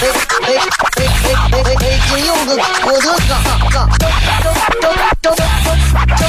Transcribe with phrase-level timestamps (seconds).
[0.00, 0.48] 哎哎
[0.96, 1.04] 哎
[1.52, 1.84] 哎哎！
[2.08, 2.48] 金柚子，
[2.84, 3.30] 我的嘎
[3.70, 4.04] 嘎，周
[4.42, 4.46] 周
[5.20, 6.24] 周周周周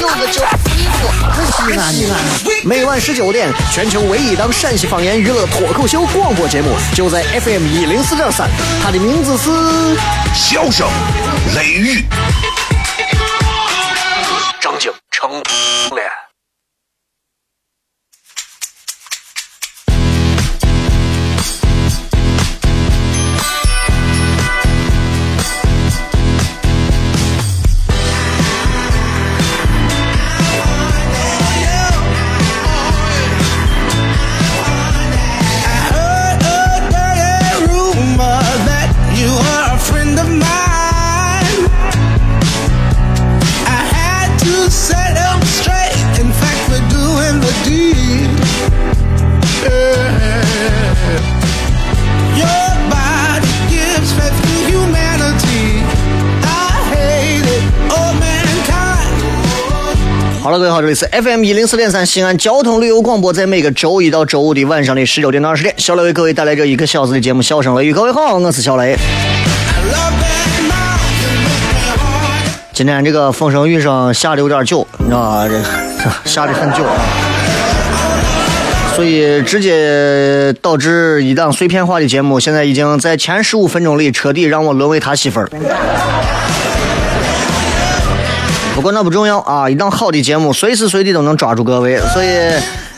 [0.00, 0.36] 柚子酒，
[0.76, 1.00] 衣服
[1.52, 2.12] 西安西安。
[2.64, 8.48] 每晚十九点，全球唯一档陕西方言娱乐脱口秀广播节目，就在 FM 一零四点三，
[8.82, 9.50] 它的名字是
[10.34, 10.86] 《笑声
[11.56, 12.00] 雷雨》，
[14.60, 15.42] 张景成
[60.42, 67.92] 好了，各位好，这里是 FM 一零四点三西安交通旅游广播，在每个周一到周五的晚上的十九点到二十点，小雷为各位带来这一个小时的节目《笑声雷雨》。
[67.94, 68.96] 各位好，我是小雷。
[72.72, 75.46] 今天这个风声雨声下的有点久，你知道吧？
[75.46, 75.60] 这
[76.24, 76.96] 下的很久啊，
[78.96, 85.50] 所以直接导致一档碎片化的节目，现在已经在前十五分钟里彻底让我沦为他媳妇儿。
[88.80, 89.68] 不过那不重要啊！
[89.68, 91.98] 一档好的节目，随时随地都能抓住各位。
[92.14, 92.28] 所以，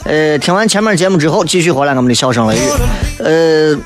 [0.05, 2.61] 呃，听完前面节目之后，继续回来我们的笑声雷雨。
[3.19, 3.77] 呃，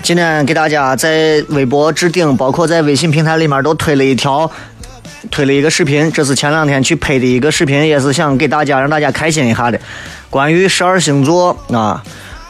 [0.00, 4.48] 今天给大家在微博置顶，包括在微信平台里面都推了一条，
[5.28, 6.12] 推了一个视频。
[6.12, 9.80] 这是前两天去拍的一个视频，也是想给大家让大家开心一下的，
[10.30, 12.00] 关于十二星座啊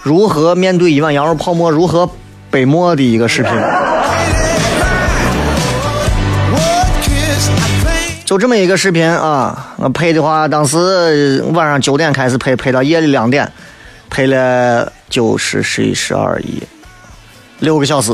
[0.02, 2.10] 如何面对一碗羊肉泡馍，如何
[2.50, 3.50] 背馍的一个视频。
[8.34, 13.48] 就这么一个视频啊，我拍的话，当时晚上九点开始拍，拍到夜里两点，
[14.10, 16.60] 拍了九十、十一、十二、一，
[17.60, 18.12] 六个小时。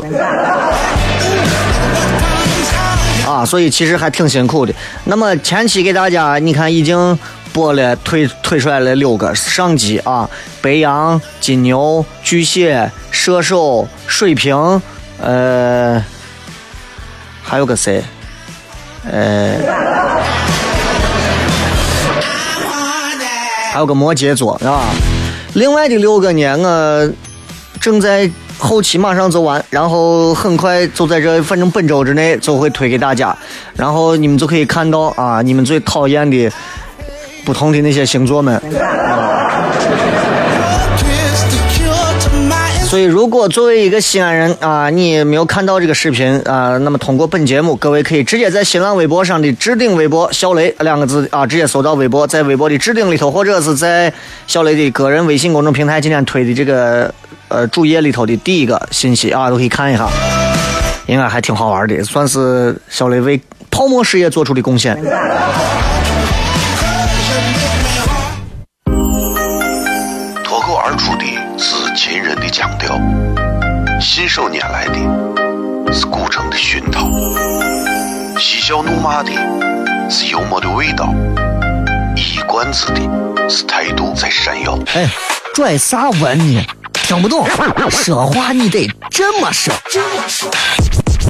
[3.26, 4.74] 啊，所以其实还挺辛苦的。
[5.04, 7.18] 那么前期给大家，你看已经
[7.50, 10.28] 播了，推推出来了六个上集啊，
[10.60, 14.82] 白羊、金牛、巨蟹、射手、水瓶，
[15.18, 16.04] 呃，
[17.42, 18.04] 还有个谁？
[19.10, 19.56] 呃，
[23.80, 24.82] 有个摩羯座是吧？
[25.54, 27.10] 另外的六个呢，我
[27.80, 33.36] 正在后期马上做完，然后很快就在这，反正本周之内就会推给大家，
[33.74, 36.52] 然后你们就可以看到啊，你们最讨厌的
[37.44, 38.60] 不同的那些星座们。
[42.90, 54.12] 所以，如果作为一个西安人啊，你没有看到这个视频啊，那么通过本节目，各位可以直接在新浪微博上的置顶微博“小雷”两个字啊，直接搜到微博，在微博的置顶里头，或者是在
[54.48, 57.14] 小雷的个人微信公众平台今天推的这个
[57.46, 60.08] 呃主页里头的第一个信息啊，都可以看一下，
[61.06, 63.40] 应该还挺好玩的，算是小雷为
[63.70, 65.00] 泡沫事业做出的贡献。
[72.10, 73.00] 秦人的腔调，
[74.00, 74.94] 信手拈来的
[75.92, 77.06] 是古城的熏陶，
[78.36, 79.30] 嬉笑怒骂的
[80.10, 81.14] 是幽默的味道，
[82.16, 83.00] 一罐子的
[83.48, 84.76] 是态度在闪耀。
[84.92, 85.08] 哎，
[85.54, 86.66] 拽啥文你？
[86.94, 87.46] 听不懂，
[87.90, 89.72] 说话你得这么说。
[89.74, 89.92] 哎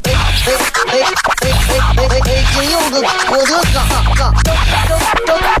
[0.09, 0.51] 哎
[0.87, 1.45] 哎哎
[1.77, 2.43] 哎哎哎！
[2.59, 3.53] 金柚子，我的
[5.27, 5.60] 哥。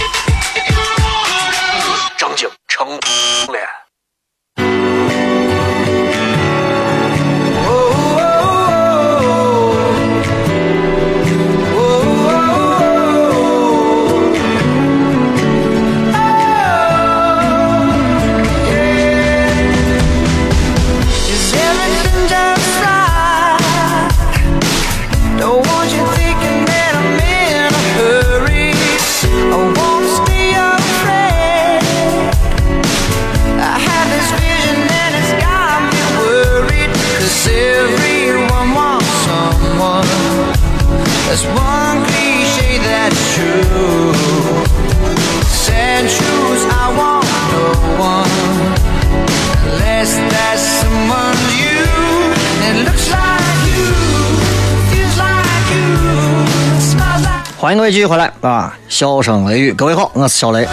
[57.81, 58.77] 各位继续回来啊！
[58.87, 60.67] 笑声雷雨，各位好，我是小雷。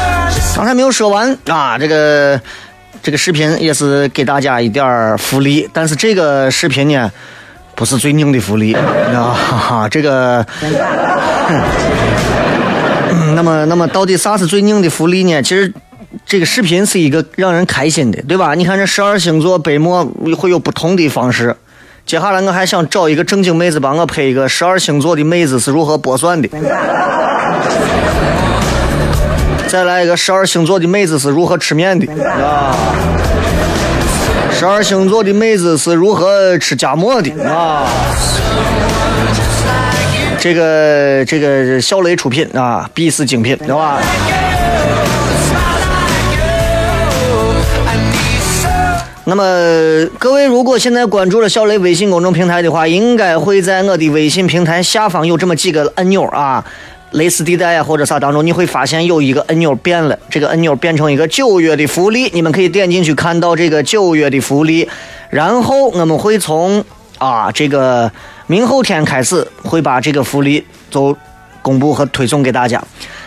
[0.54, 2.38] 刚才没有说完啊，这个
[3.02, 7.10] 这个视频也是给大家一点福利，但是这个视频呢，
[7.74, 9.32] 不是最硬的福利啊！
[9.34, 10.46] 哈哈，这个，
[13.34, 15.42] 那么那么到底啥是最硬的福利呢？
[15.42, 15.72] 其实
[16.26, 18.54] 这个视频是一个让人开心的，对吧？
[18.54, 20.04] 你看这十二星座背墨
[20.36, 21.56] 会有不同的方式。
[22.08, 26.48] 接下来我还想找一个正经妹子帮我拍一个十二星座的妹子是如何剥蒜的。
[29.66, 32.74] 再来一个十二星座的妹子是如何吃面的啊？
[34.50, 37.86] 十二星座的妹子是如何吃夹馍的啊？
[40.40, 43.98] 这个这个小雷出品啊，必是精品，对吧？
[49.28, 49.44] 那么，
[50.18, 56.64] 各位如果现在关注了小雷微信公众平台的话，应该会在我的微信平台下方有这么几个按钮啊，
[57.10, 64.88] 蕾丝地带啊或者啥当中，你会发现有一个按钮变了，这个按钮变成一个九月的福利，你们可以点进去看到这个九月的福利，
[65.28, 66.82] 然后我们会从
[67.18, 68.10] 啊这个
[68.46, 71.14] 明后天开始会把这个福利都
[71.60, 72.82] 公布和推送给大家。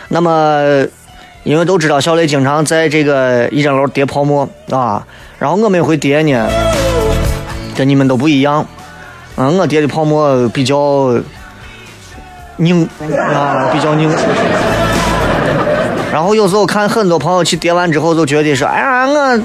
[0.08, 0.84] 那么，
[1.44, 5.06] 因为都知道小雷经常在这个一整楼叠泡沫啊。
[5.42, 6.48] 然后我们会叠呢，
[7.74, 8.64] 跟你们都不一样。
[9.34, 11.12] 嗯，我叠的泡沫比较
[12.58, 12.88] 拧
[13.34, 14.08] 啊，比较拧。
[16.12, 19.40] 然后有时候看很多朋友去叠完之后，就觉得说：“哎呀，我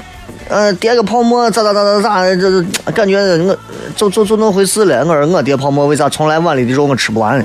[0.48, 2.62] 呃叠个泡沫咋咋咋咋咋，这
[2.92, 3.58] 感觉我
[3.96, 7.44] 就就就那回事了。”我说我叠泡沫为啥从来碗里的肉我吃不完？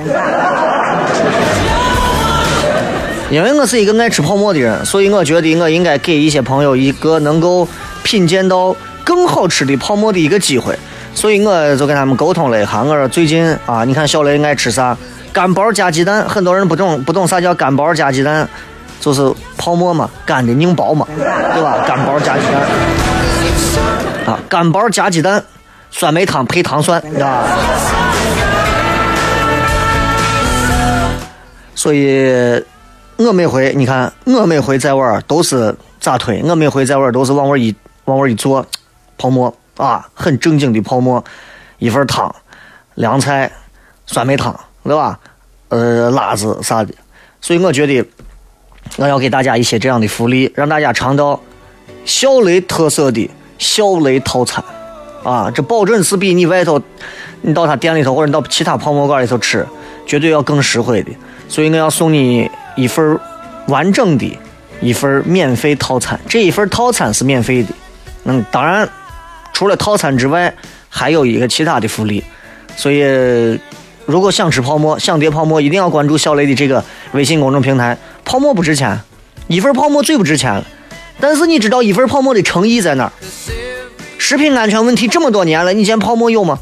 [3.31, 7.67] 因为我是一个爱吃泡沫的人，所以我觉得我应该给一些朋友一个能够。
[8.03, 10.77] 品鉴到更好吃的泡沫的一个机会，
[11.15, 12.83] 所以我就跟他们沟通了一下。
[12.83, 14.95] 我说最近啊，你看小雷爱吃啥？
[15.31, 18.47] 干包加鸡蛋，很多人不懂不懂啥叫干包加鸡蛋，
[18.99, 21.83] 就是泡沫嘛，干的拧包嘛， 对吧？
[21.87, 22.61] 干包加鸡蛋
[24.27, 25.43] 啊，干包加鸡蛋，
[25.89, 27.47] 酸梅汤配糖蒜，啊。
[31.75, 32.63] 所以，
[33.17, 36.41] 我每回你看，我每回在玩都是咋推？
[36.43, 37.75] 我每回在玩都是往玩一。
[38.05, 38.65] 往那一坐，
[39.17, 41.23] 泡沫啊，很正经的泡沫，
[41.79, 42.33] 一份汤，
[42.95, 43.51] 凉菜，
[44.05, 45.19] 酸梅汤，对吧？
[45.69, 46.93] 呃，辣子啥的，
[47.41, 48.05] 所以我觉得
[48.97, 51.39] 我要给大家一些这样的福利，让大家尝到
[52.05, 54.63] 小雷特色的小雷套餐
[55.23, 55.49] 啊！
[55.49, 56.79] 这保准是比你外头，
[57.41, 59.65] 你到他店里头或者你到其他泡沫馆里头吃，
[60.05, 61.11] 绝对要更实惠的。
[61.47, 63.19] 所以我要送你一份
[63.67, 64.37] 完整的
[64.81, 67.73] 一份免费套餐，这一份套餐是免费的。
[68.25, 68.87] 嗯，当然，
[69.51, 70.53] 除了套餐之外，
[70.89, 72.23] 还有一个其他的福利。
[72.75, 73.01] 所以，
[74.05, 77.97] 如果想吃泡沫、想叠泡沫，一定要关注小雷的这个微信公众平台。
[78.25, 78.99] 泡沫不值钱，
[79.47, 80.63] 一份泡沫最不值钱。
[81.19, 83.11] 但是你知道一份泡沫的诚意在哪儿？
[84.17, 86.57] 食品安全问题这么多年了，你见泡沫有吗？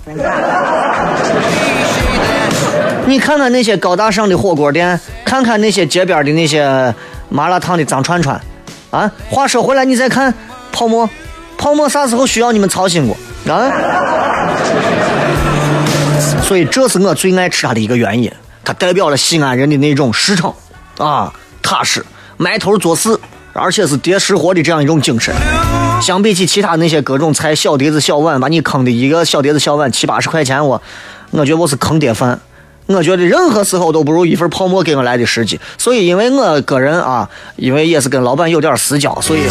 [3.06, 6.94] 你看看那些高大上的火锅店，看看那些街边的那些
[7.30, 8.40] 麻辣烫的脏串串，
[8.90, 10.34] 啊，话说回来，你再看
[10.72, 11.10] 泡沫。
[11.62, 13.16] 泡沫啥时候需要你们操心过
[13.54, 13.72] 啊？
[16.44, 18.32] 所以这是我最爱吃它的一个原因，
[18.66, 20.52] 它代表了西安人的那种实诚
[20.98, 22.04] 啊、踏实、
[22.38, 23.16] 埋头做事，
[23.54, 25.32] 而且是叠实活的这样一种精神。
[26.02, 30.82] 相比起其他那些各种菜，小碟子小碗，把你坑的一个小碟子小碗七八十块钱，我
[31.30, 32.40] 我觉得我是坑爹饭。
[32.88, 39.42] 我觉得任何时候都不如一份泡沫给我来的实际，所以因为我个人啊，因为也是跟老板有点私交，所以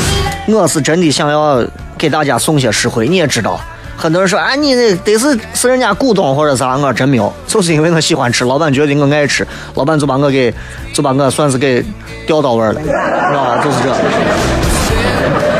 [0.47, 1.65] 我是真的想要
[1.97, 3.09] 给大家送些实惠。
[3.09, 3.59] 你也知道，
[3.97, 10.53] 很多人说啊，你得得是是人家股东或者啥，我真没有，就是因为我喜欢吃，老板觉得我爱吃，老板就把我给
[10.93, 11.83] 就把我算是给
[12.27, 12.89] 钓到位了，是
[13.35, 13.59] 吧？
[13.65, 13.95] 就是这。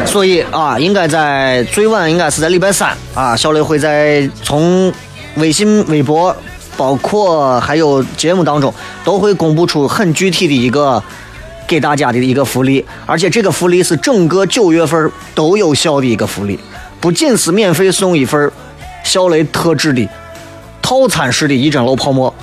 [0.05, 4.93] 所以啊，应该在最晚应该是在礼拜三啊，小雷会在从
[5.37, 6.37] 微信、微博。
[6.81, 8.73] 包括还有节目当中
[9.05, 11.03] 都会公布出很具体的一个
[11.69, 16.59] 给大家的一个福利，而且这个福利是整个九月份都有效的一个福利，
[16.99, 18.51] 不仅是免费送一份
[19.05, 20.09] 小雷特制的
[20.81, 22.35] 套餐式的一整楼泡沫，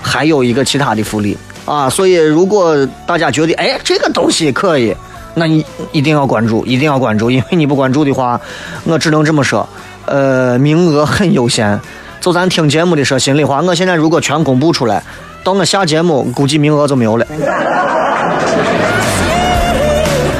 [0.00, 1.90] 还有一个其他的福利啊！
[1.90, 4.94] 所以如果大家觉得哎这个东西可以，
[5.34, 8.40] 那你一定要关注，一定要关注，因为你不关注的话，
[8.84, 9.68] 我只能这么说，
[10.06, 11.80] 呃，名额很有限。
[12.20, 15.02] 就咱听节目的说心里话，我现在如果全公布出来，
[15.42, 17.26] 到我下节目估计名额就没有了。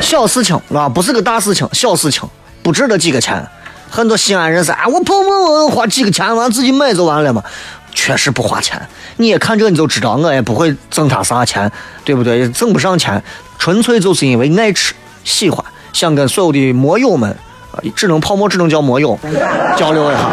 [0.02, 2.28] 小事情啊，不是个大事情，小事情
[2.62, 3.42] 不值得几个钱。
[3.88, 7.42] 很多西安人是啊，我泡沫花几个钱完自己买就完了嘛，
[7.94, 8.80] 确实不花钱。
[9.16, 11.70] 你也看这你就知道，我也不会挣他啥钱，
[12.04, 12.46] 对不对？
[12.50, 13.22] 挣不上钱，
[13.58, 14.92] 纯粹就是因为爱吃、
[15.24, 17.30] 喜欢，想跟所有的摩友们
[17.72, 19.18] 啊，只能泡沫只能叫摩友，
[19.76, 20.30] 交流一下。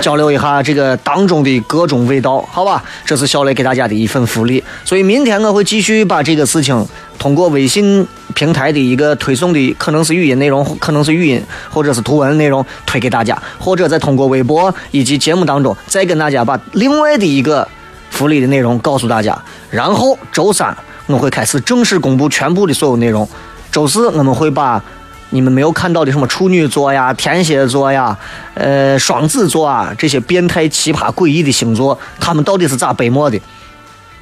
[0.00, 2.82] 交流一下这个当中的各种味道，好吧？
[3.04, 4.62] 这是小雷给大家的一份福利。
[4.84, 6.86] 所以明天我会继续把这个事情
[7.18, 17.66] 通过微信平台的一个推送的，可能是语音内容，可能是语音或者是图文内容推给大家，或者再通过微博以及节目当中再跟大家把另外的一个
[18.10, 19.38] 福利的内容告诉大家。
[19.70, 20.76] 然后周三
[21.06, 23.28] 我会开始正式公布全部的所有内容。
[23.70, 24.82] 周四我们会把。
[25.30, 28.16] 你们没有看到的什么处女座呀、天蝎座呀、
[28.54, 33.40] 呃双子座啊这些变态、奇葩、诡异的星座，他们到底是咋背默的？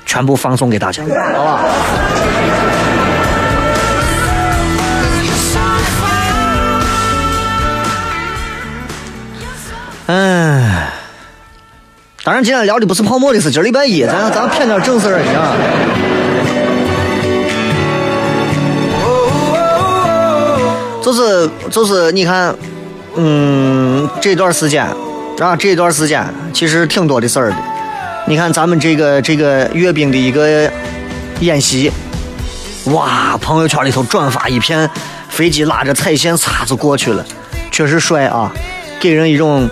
[0.06, 1.64] 全部放送给大家，好吧？
[10.06, 10.90] 哎，
[12.24, 16.07] 当然今天聊的不是泡沫的事，今儿礼拜一，咱咱骗点正事儿啊。
[21.02, 22.54] 就是就是，你看，
[23.16, 24.84] 嗯，这段时间
[25.38, 27.56] 啊，这段时间其实挺多的事儿的。
[28.26, 30.70] 你看咱们这个这个阅兵的一个
[31.40, 31.90] 演习，
[32.86, 34.88] 哇，朋友圈里头转发一片，
[35.30, 37.24] 飞机拉着彩线擦就过去了，
[37.70, 38.52] 确实帅啊，
[39.00, 39.68] 给人一种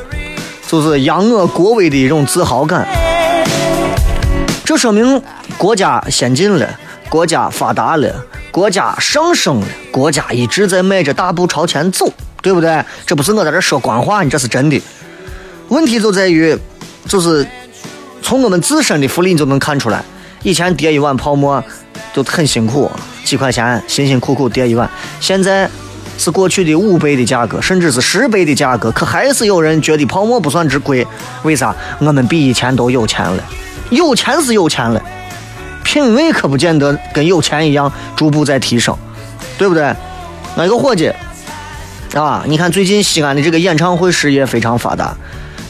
[0.66, 2.86] 就是扬我国威的一种自豪感。
[4.64, 5.20] 这说明
[5.58, 6.66] 国家先进了，
[7.08, 8.08] 国家发达了。
[8.56, 12.10] 国家上升了，国家一直在迈着大步朝前走，
[12.40, 12.82] 对不对？
[13.04, 14.80] 这不是我在这说官话，你这是真的。
[15.68, 16.56] 问题就在于，
[17.06, 17.46] 就是
[18.22, 20.02] 从我们自身的福利你就能看出来。
[20.42, 21.62] 以前叠一碗泡沫
[22.14, 22.90] 就很辛苦，
[23.26, 24.88] 几块钱辛辛苦苦叠一碗，
[25.20, 25.68] 现在
[26.16, 31.06] 是过去的五倍的价格，甚至是十倍的价格，可还是有人觉得泡沫不算值贵。
[31.42, 31.76] 为啥？
[31.98, 33.44] 我们比以前都有钱了，
[33.90, 35.02] 有钱是有钱了。
[35.96, 38.94] 品味可不见得跟有钱一样，逐步在提升，
[39.56, 39.90] 对不对？
[40.54, 41.10] 那个伙计
[42.14, 45.16] 啊，你看最近西安的这个演唱会事业非常发达。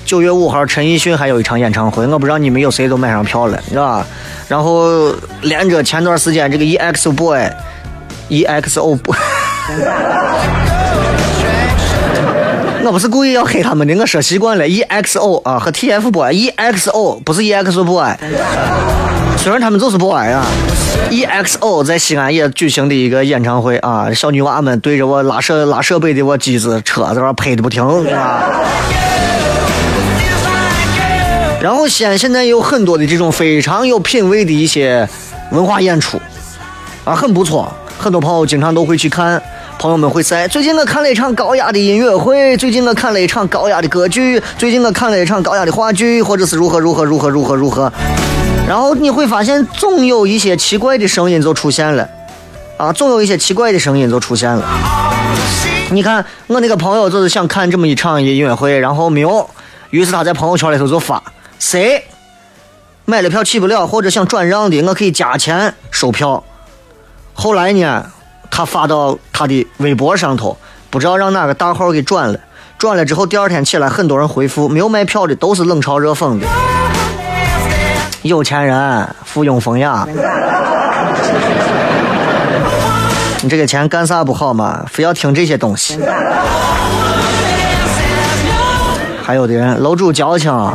[0.04, 4.04] 九月五号，陈奕迅还有一场演唱会，我不知道你们有谁都买上票了，是吧？
[4.48, 9.16] 然后连着前段时间这个 EXO boy，EXO boy，
[12.84, 18.12] 我不是故意要黑他们的，我说习惯了，EXO 啊和 TF boy，EXO 不是 EXO boy。
[19.38, 20.44] 虽然他们就是 boy 啊
[21.10, 28.42] ，EXO 在西安也举行的一个演唱会啊，小女娃们对着我拉设拉设备的我机子车在那拍的不停，啊？
[31.60, 35.08] 然后西安现在有很多的这种非常有品位的一些
[35.52, 36.20] 文化演出
[37.04, 39.40] 啊，很不错，很多朋友经常都会去看，
[39.78, 47.92] 朋友们会在最近我看了一场高雅的音乐会，最近我看了一场高雅的歌剧，最近我看了一场高雅的话剧，或者是如何如何如何如何如何。
[48.66, 52.08] 然后你会发现，总有一些奇怪的声音就出现了，
[52.76, 54.66] 啊，总有一些奇怪的声音就出现了。
[55.92, 59.48] 你看，我那个朋友就是想看这么一场音乐会，然后没有，
[59.90, 61.22] 于是他在朋友圈里头就发：
[61.60, 62.02] 谁
[63.04, 66.42] 买了票去不了，或者想转让的，我可以加钱收票。
[67.34, 68.04] 后来呢，
[68.50, 70.56] 他发到他的微博上头，
[70.90, 72.40] 不知道让哪个大号给转了，
[72.78, 76.46] 转了之后第二天起来，很多人回复，没有卖票的都是冷嘲热讽的。
[78.26, 80.06] 有钱人附庸风雅，
[83.42, 84.84] 你这个钱干啥不好嘛？
[84.90, 85.98] 非要听这些东西。
[89.22, 90.74] 还有的人楼主矫情啊，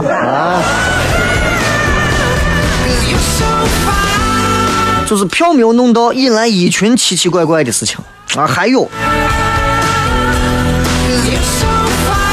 [5.07, 7.97] 就是票没有弄到，引来一群奇奇怪怪的事情
[8.35, 8.45] 啊。
[8.45, 8.89] 还有，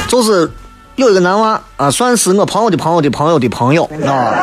[0.09, 0.51] 就是
[0.97, 4.35] 有一个男娃啊，算是我朋友的朋友的朋友的朋友啊。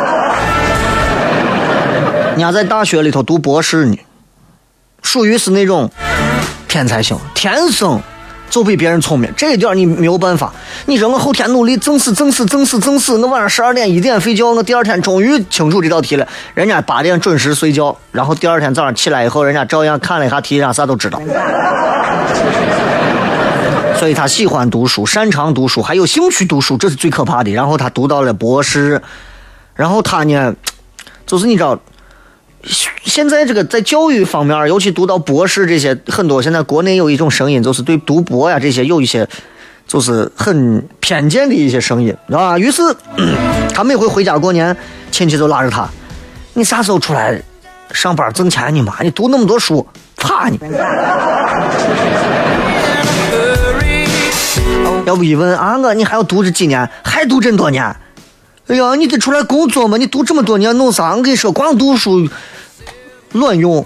[2.36, 3.98] 人家在大学里头读博士呢，
[5.02, 5.90] 属于是那种
[6.68, 7.98] 天才型，天生
[8.50, 9.32] 就比别人聪明。
[9.38, 10.52] 这一点你没有办法。
[10.86, 16.28] 你说我后天努力，正死正死正死正死，我晚上十二点一点睡觉，我第二天终于清楚这道题了。
[16.54, 21.22] 人家八点准时睡觉，然后第二天早上起来以后，人家照样看了一下题，啥啥都知道。
[23.98, 27.54] 所以他喜欢读书，擅长读书，还有兴趣读书，这是最可怕的。
[27.54, 29.02] 然后他读到了博士，
[29.74, 30.54] 然后他呢，
[31.26, 31.80] 就是你知道。
[33.04, 39.28] 现在这个在教育方面，尤其读到博士这些，很多现在国内有一种声音，就是对读博呀这些有一些，
[39.88, 42.58] 就是很偏见的一些声音，知道吧？
[42.58, 42.82] 于是
[43.74, 44.76] 他每回回家过年，
[45.12, 45.88] 亲戚都拉着他
[46.54, 47.40] ：“你啥时候出来
[47.92, 48.96] 上班挣钱呢嘛？
[49.02, 50.60] 你读那么多书，怕你？”
[55.06, 56.90] 要不一问啊，我你还要读这几年？
[57.04, 57.96] 还读这么多年？
[58.68, 59.96] 哎呀，你得出来工作嘛！
[59.96, 61.16] 你读这么多年弄啥？
[61.16, 62.28] 我跟你说，光读书
[63.34, 63.86] 乱用。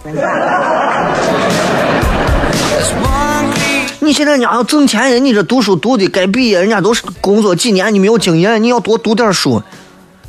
[3.99, 9.61] 你现在人家要挣钱人，你这读书读的该毕业，人家都是工作几年，你没有经验，你要多读点书，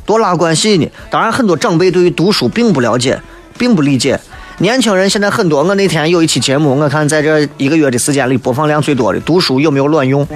[0.05, 0.91] 多拉关系呢。
[1.09, 3.21] 当然，很多长辈对于读书并不了解，
[3.57, 4.19] 并不理解。
[4.57, 10.27] 年轻人现在很多，我那天有一期节目，我看在这一个月的时间里播放量最多的，读书有没有卵用？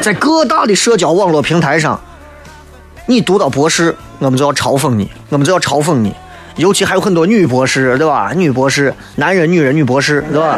[0.00, 2.00] 在各大的社交网络平台上，
[3.06, 6.14] 你读到博士，我们就要嘲讽你，我们就要嘲讽你。
[6.56, 8.32] 尤其还有很多女博士，对吧？
[8.34, 10.56] 女博士，男人、女人、女博士，对吧？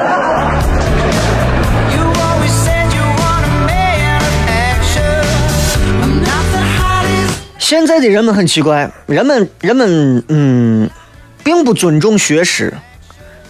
[7.58, 10.90] 现在的人们很奇怪，人们人们嗯，
[11.42, 12.74] 并不尊重学识，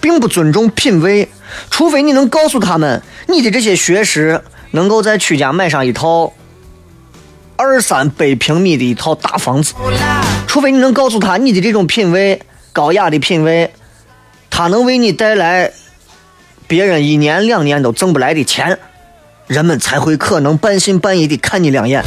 [0.00, 1.28] 并不尊重品味，
[1.70, 6.32] 除非你能告诉他们，你的这些学识能够在曲家买上一套
[7.56, 9.74] 二三百平米的一套大房子。
[10.46, 12.40] 除非你能告诉他你的这种品味
[12.72, 13.72] 高雅的品味，
[14.48, 15.72] 他能为你带来
[16.66, 18.78] 别人一年两年都挣不来的钱，
[19.46, 22.02] 人们才会可能半信半疑的看你两眼。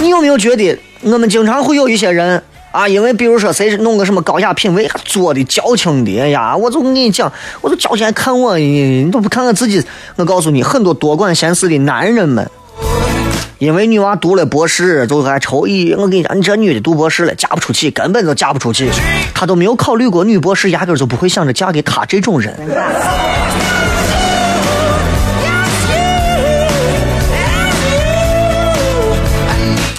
[0.00, 2.42] 你有没有觉得我们经常会有一些人
[2.74, 9.80] 啊，因为比如说谁弄个什么高雅品味，做的矫情的，哎呀，我就跟你讲，我就交钱看我，你都不看看自己。
[10.16, 12.50] 我告诉你，很多多管闲事的男人们。
[13.58, 18.90] 因为女娃读了博士，就还愁咦，我跟你讲，你这女的读博士了，嫁不出去，根本就嫁不出去。
[19.32, 22.52] 她都没有考虑过女博士，压根就不会想着嫁给他这种人。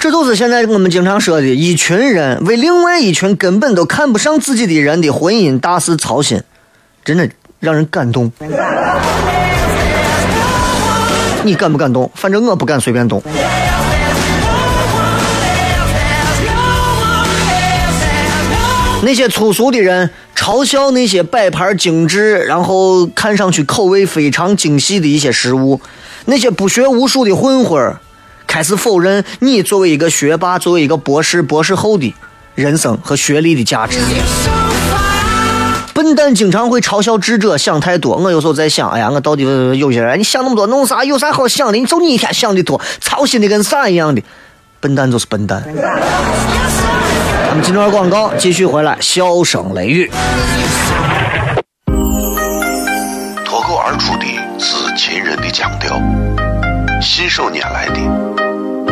[0.06, 6.44] 这就是现在我们经常说的，一群人为另外一群根本都看不上自己的人的婚姻大事操心，
[7.04, 7.28] 真的
[7.60, 8.32] 让人感动。
[11.42, 12.12] 你敢不敢动？
[12.14, 13.20] 反正我不敢随便动。
[19.02, 25.82] 那些粗俗的人嘲笑那些摆盘精致，然后看上去口味非常精细的一些食物；
[26.26, 28.00] 那些不学无术的混混儿
[28.56, 32.16] 开始否认你作为一个学霸、作为一个博士、博士后的
[32.56, 34.00] 人生和学历的价值。
[35.94, 38.16] 笨蛋经常会嘲笑智者想太多。
[38.16, 39.44] 我有时候在想，哎呀，我到底
[39.78, 41.04] 有些人，你想那么多弄啥？
[41.04, 41.78] 有啥好想的？
[41.78, 44.24] 你就你一天想的多，操心的跟啥一样的。
[44.80, 45.62] 笨蛋就是笨蛋。
[47.48, 50.10] 咱们进段广告，继续回来，笑声雷雨。
[53.44, 54.26] 脱口而出的
[54.58, 56.02] 是秦人的腔调，
[57.02, 58.35] 信手拈来的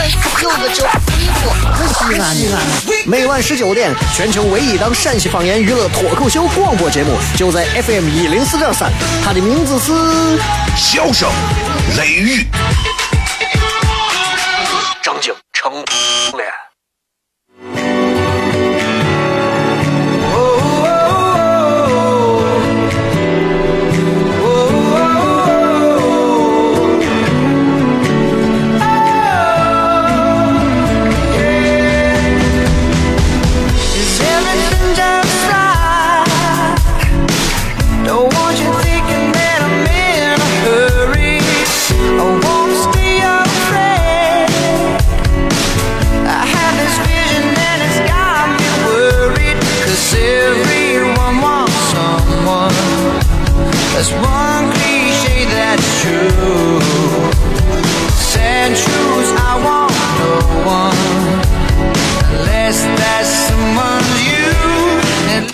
[0.00, 0.08] 开
[0.42, 0.86] 柚子酒，
[1.18, 2.58] 衣服可西安西安。
[3.06, 8.90] 每晚十九点，全球唯一档陕西方言娱乐脱口秀广播节目，就在 FM 一零四点三，
[9.22, 9.92] 它的名字是
[10.74, 11.28] 《笑声
[11.98, 12.42] 雷雨》。
[15.52, 16.69] 成了。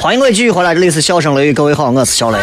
[0.07, 2.39] 欢迎各位继续回来，这里是笑声雷雨，各位好，我是小雷。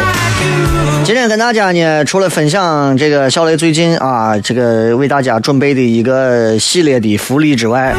[1.05, 7.95] 今天跟大家呢，除了分享这个小雷最近啊，这个为大家准备的一个系列的福利之外，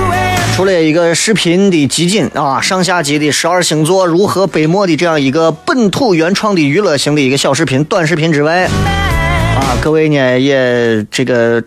[0.54, 11.64] 除了一个视频的集锦啊，上下集的十二星座如何背默的这样一个本土原创的娱乐型的一个小视频、短视频之外，啊，各位呢也这个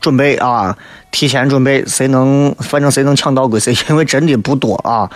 [0.00, 0.74] 准备啊，
[1.10, 5.10] 提前准备，谁能反正谁能抢到归谁，因为真的不多啊。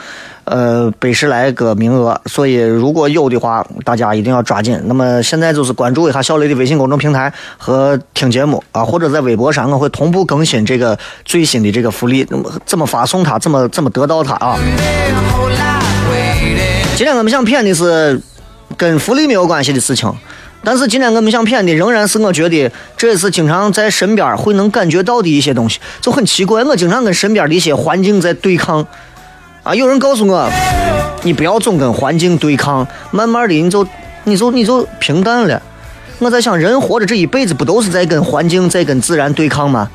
[0.44, 4.80] 呃，百十来个名额，所以如果有的话，大家一定要抓紧。
[4.86, 12.26] 那么现在就是关注一下小雷的微信公众平台和听节目啊，或者在微博上，我会同步更新这个最新的这个福利。
[12.30, 13.38] 那么怎么发送它？
[13.38, 14.58] 怎么怎么得到它啊？
[16.96, 18.20] 今天我们想骗的是
[18.76, 20.12] 跟福利没有关系的事情，
[20.62, 26.62] 但是今天我们想骗的仍然是我觉得这也是经常在身边会能感觉到的一些东西，就很奇怪。
[26.62, 28.86] 我经常跟身边的一些环境在对抗
[29.62, 30.50] 啊，有人告诉我，
[31.22, 33.86] 你不要总跟环境对抗，慢慢的你就
[34.24, 35.60] 你就你就平淡了。
[36.18, 39.88] 我在想，人活着这一辈子不都是在跟环境在跟自然对抗吗？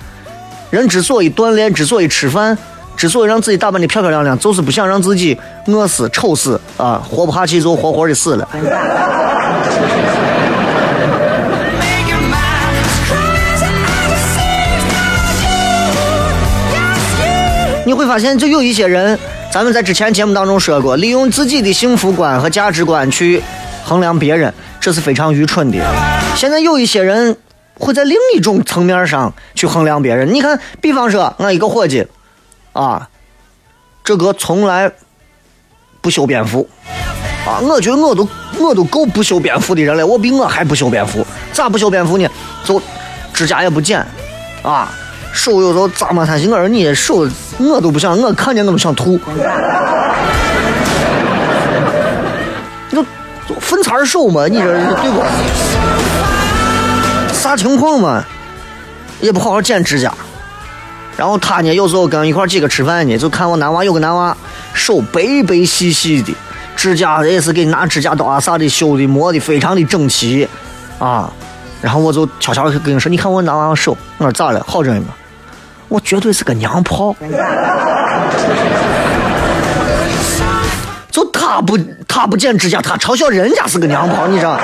[0.72, 2.58] 人之所以锻炼，之所以吃饭。
[2.98, 8.48] 之所以让自己打扮的漂漂亮亮，就是不想让自己饿死、丑死啊，活不下去就活活的死了。
[18.06, 19.18] 发现，就有一些人，
[19.52, 23.42] 咱们在之前节目当中说过，利用自己的幸福观和价值观去
[23.84, 25.78] 衡量别人，这是非常愚蠢的。
[26.36, 27.38] 现在有一些人
[27.78, 30.34] 会在另一种层面上去衡量别人。
[30.34, 32.06] 你看，比方说，我一个伙计。
[32.74, 33.08] 啊，
[34.04, 34.92] 这个从来
[36.02, 36.68] 不修边幅
[37.48, 37.60] 啊！
[37.62, 38.28] 我觉得我都
[38.60, 41.26] 我都够不修边幅的人了，我比我还不修边幅。
[41.54, 42.28] 咋不修边幅呢？
[42.66, 42.82] 就
[43.34, 44.06] 指甲也不剪
[44.62, 44.92] 啊，
[45.36, 46.26] 手有时候咋嘛？
[46.26, 47.28] 他寻我说你手
[47.60, 49.20] 我都不想，我看见我都想吐。
[52.90, 53.06] 你就
[53.60, 54.48] 分叉手嘛？
[54.48, 55.22] 你这对不？
[57.34, 58.24] 啥情况嘛？
[59.20, 60.12] 也不好好剪指甲。
[61.18, 64.36] 然后他呢，有时候跟一块几个吃饭呢，就看我男娃有个男娃，
[64.74, 66.34] 手白白细细的，
[66.78, 70.48] 指甲也是给拿指甲刀啊啥的修的磨的非常的整齐，
[70.98, 71.30] 啊，
[71.82, 74.64] 然后我就悄悄跟你说，你看我男娃手，我说咋了？
[74.66, 75.08] 好着呢吗？
[75.88, 77.16] 我绝对是个娘炮，
[81.12, 84.60] 就他不他不剪指甲，他嘲笑人家是个娘炮，你知道？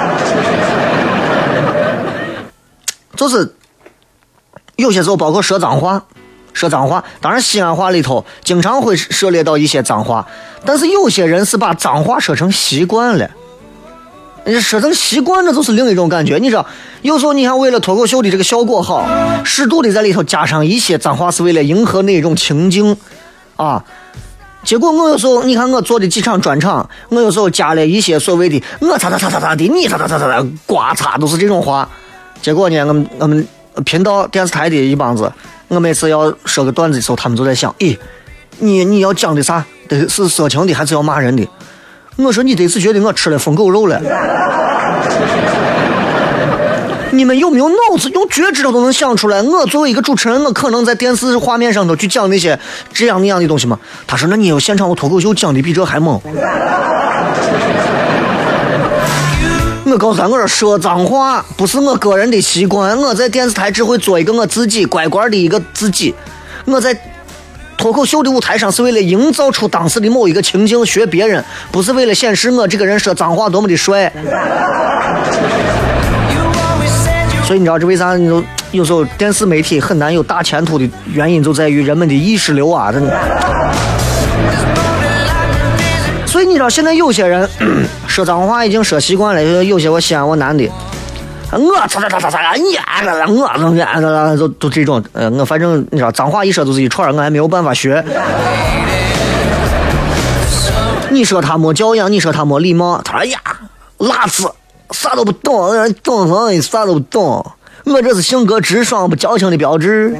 [3.16, 3.56] 就是
[4.76, 6.04] 有些时候包括说脏话。
[6.54, 10.28] 说脏话，当然西安话里头经常会涉猎到一些脏话，
[10.66, 13.32] 但是有些人是把脏话说成习惯了，
[14.46, 16.38] 你说成习惯了就是另一种感觉。
[16.38, 16.66] 你知道，
[17.02, 19.08] 有时候你看为了脱口秀的这个效果好，
[19.44, 22.98] 适度的在里头加上一些脏话，是为了迎合那种情境
[23.56, 23.84] 啊。
[24.64, 31.88] 结果我有时候你看我做的几场专场，我有时候加了一些所谓的我擦擦擦擦擦的，你擦擦擦擦擦，刮擦都是这种话。
[32.42, 33.48] 结果呢，我们我们
[33.86, 35.32] 频道电视台的一帮子。
[35.68, 37.98] 我每次要说个段子的时候，他们就在想：咦，
[38.60, 39.64] 你你要讲的啥？
[39.88, 41.48] 得是色情的，还是要骂人的？
[42.24, 44.02] 我说你这次觉得我吃了疯狗肉了？
[47.14, 48.10] 你们有没有脑子？
[48.12, 49.42] 用脚趾头都能想出来。
[49.42, 52.58] 我作为一个主持人，我可能在电视画面上头去讲那些
[52.94, 53.78] 这样那样的东西吗？
[54.08, 56.20] 他说：那你要现场我脱口秀讲的比这还猛。
[59.84, 62.98] 我告诉他，我说说脏话不是我个人的习惯。
[62.98, 66.16] 我在电视台只会做一个我自己乖乖的一个自己。
[66.64, 66.98] 我在
[67.82, 74.14] 脱口秀的舞台上是为了营造出当时的某一个情境，学别人，不是为了显示我这个人说脏话多么的帅。
[77.44, 78.16] 所以你知道这为啥？
[78.16, 83.20] 你就有时候电视媒体很难有大前途的原因，就在于人们的意识流啊，真的。
[86.28, 87.50] 所以你知道，现在有些人
[88.06, 89.64] 说脏话已经说习惯了。
[89.64, 90.70] 有些我西安我男的，
[91.54, 93.58] 我擦擦擦擦擦，你啊个我啊
[94.00, 98.04] 个就就这种，呃，我反正你知道，脏话一说就是一串，我还没有办法学。
[101.10, 103.40] 你说他没教养，你说他没礼貌，他说呀，
[103.98, 104.50] 辣子
[104.92, 105.72] 啥都不懂，
[106.04, 106.62] 懂什么？
[106.62, 107.46] 啥都不懂。
[107.84, 110.16] 我这是性格直爽不矫情的标志。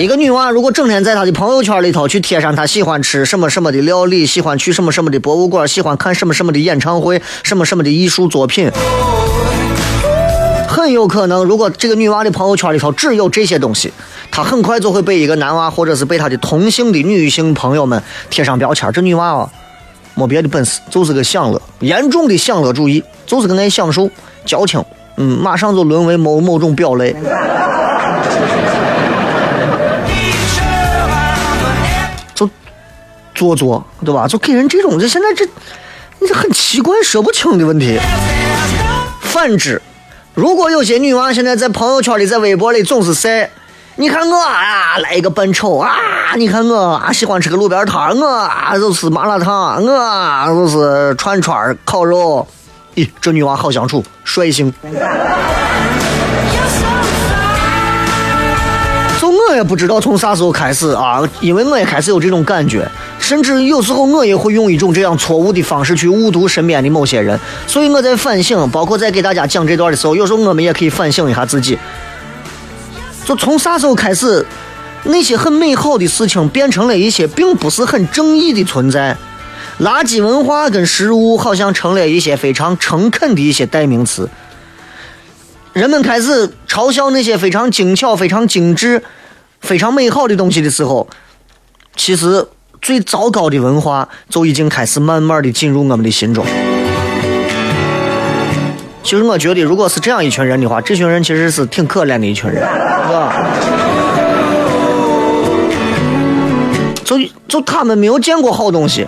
[0.00, 8.70] 一个女娃如果整天在她的朋友圈里头去贴上她喜欢吃什么什么的料理，喜欢去什么什么的博物馆，喜欢看什么什么的演唱会，什么什么的艺术作品，
[10.66, 13.92] 很有可能，如果这个女娃的朋友圈里头只有这些东西，
[14.30, 18.90] 她很快就会被一个男娃或者是被她的同性的女性朋友们贴上标签。
[18.94, 19.50] 这女娃啊，
[20.14, 24.08] 没别的本事，就是个享乐，严重的享乐主义，就是个爱享受、
[24.46, 24.82] 矫情，
[25.18, 27.14] 嗯，马上就沦为某某种表类。
[33.40, 34.28] 做作，对吧？
[34.28, 35.46] 就给人这种，这现在这，
[36.18, 37.98] 你这很奇怪，说不清的问题。
[39.22, 39.80] 反之，
[40.34, 43.48] 如果有些女娃现在在朋友圈里、在微博里总是晒，
[43.96, 45.90] 你看我啊，来一个扮丑啊，
[46.36, 52.46] 你看我啊，喜欢吃个路边摊，我啊就是麻辣烫，我啊就是串串烤肉，
[52.94, 54.70] 咦，这女娃好相处，率性。
[59.18, 62.86] 就我也不知道从啥时候开始啊，因为我也开始有这种感觉，
[63.20, 71.78] 甚至有时候我也会用一种这样错误的方式去误读身边的某些人，所以我在反省，包括在给大家讲这段的时候，有时候我们也可以反省一下自己。
[73.24, 74.44] 就从啥时候开始，
[75.04, 79.16] 那些很美好的事情变成了一些并不是很正义的存在。
[79.80, 84.28] 垃圾文化跟食物好像成了一些非常诚恳的一些代名词。
[85.72, 89.02] 人们开始嘲笑那些非常精巧、非常精致、
[89.60, 91.08] 非常美好的东西的时候，
[91.94, 92.46] 其实
[92.80, 96.44] 最糟糕的文化就已经开始慢慢的进入我们的心中。
[99.02, 103.34] 其实我觉得，如果是这样一群人的话，这群人其实是挺可怜的一群人，是吧？
[107.04, 109.06] 就就他们没有见过好东西，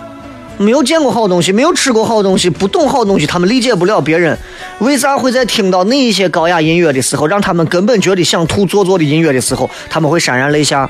[0.57, 4.37] 没有见过好东西，没有吃过好东西，不懂好东西，他们理解不了别人
[4.79, 10.89] 为啥会在听到那一些高雅音乐的时候，让他们根本觉得想吐做作的音乐的时候，他们会潸然泪下。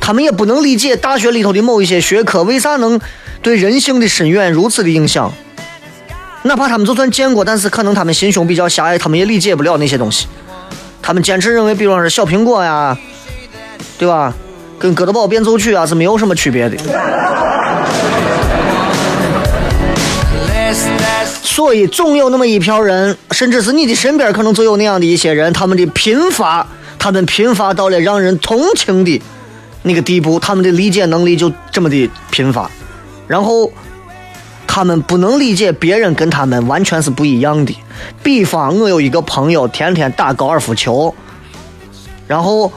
[0.00, 3.00] 他们也不能理解大学里头的某一些学科为啥能
[3.40, 5.32] 对人性的深远如此的影响。
[6.42, 10.26] 哪怕他们就算见过，但是可能他们心胸比较狭隘，他们也理解不了那些东西。
[11.00, 12.96] 他们坚持认为，比方说小苹果呀，
[13.98, 14.34] 对吧？
[14.78, 16.76] 跟哥德堡变奏曲啊是没有什么区别的。
[21.44, 26.66] 所以总有那么一票人，甚至是你的身边可能就有那样的一些人，他们的贫乏，
[26.98, 29.22] 他们贫乏到了让人同情的
[29.82, 32.70] 那个地步，他们的理解能力就这么的贫乏，
[33.26, 33.70] 然后。
[34.74, 37.78] 他们不能理解别人跟他们完全是不一样的。
[38.22, 41.14] 比方，我有一个朋友天天打高尔夫球，
[42.26, 42.72] 然后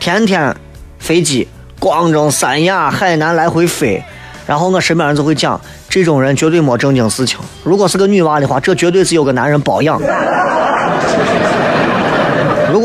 [0.00, 0.56] 天天
[0.98, 1.46] 飞机
[1.78, 4.02] 广州、三亚、海南来回飞，
[4.46, 7.38] 然后我身边人就会讲，这种人绝对没正经事情。
[7.62, 10.00] 如果是个女娃的话，这绝对是有个男人包养；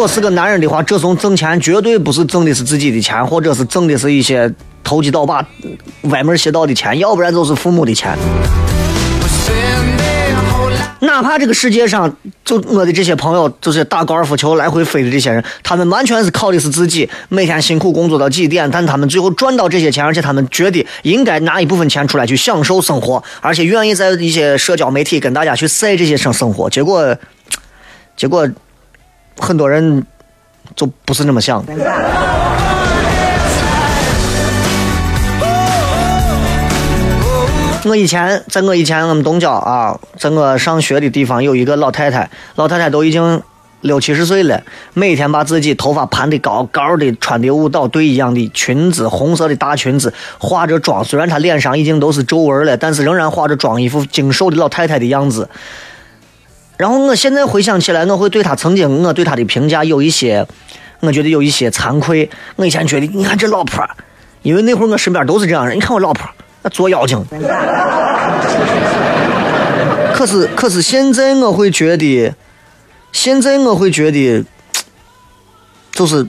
[0.02, 4.52] 果是个男人的话，这种挣钱绝对不是挣的是自己的钱，或者是挣的是一些。
[4.84, 5.46] 投机倒把、
[6.10, 8.18] 歪门邪道的钱，要不然就是父母的钱。
[11.02, 12.12] 哪怕这个世界上，
[12.44, 26.70] 就我的这些朋友，就是打高尔夫球来回飞的这些人，他们完全是靠的是自己，每天辛苦工作到几点，但他们最后赚到这些钱，而且他们觉得应该拿一部分钱出来去享受生活，而且愿意在一些社交媒体跟大家去晒这些生生活。
[26.70, 27.16] 结果，
[28.18, 28.50] 结果
[29.42, 30.06] 很多人
[30.76, 31.74] 就不是那么想的。
[37.84, 43.42] 我以前在我以前我们东郊啊，在我上学的地方有一个老太太，老太太都已经
[43.82, 44.62] 六七十岁了，
[44.94, 51.04] 每天把自己头发盘的高高的，穿的舞蹈队一样的裙子，红色的大裙子，化着妆。
[51.04, 55.50] 虽然她脸上已经都是皱纹了，但是仍然化着妆，一副精瘦的老太太的样子。
[56.82, 60.44] 然后我现在回想起来，我会对她曾经我对她的评价有一些，
[61.02, 62.28] 我觉得有一些惭愧。
[62.56, 63.88] 我以前觉得，你看这老婆，
[64.42, 66.28] 因为那会儿我身边都是这样人，你看我老婆。
[66.64, 67.24] 那作妖精，
[70.16, 72.34] 可是可是现在我会觉得，
[73.12, 74.44] 现在我会觉得，
[75.92, 76.26] 就是，